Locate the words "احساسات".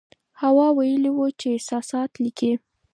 1.57-2.11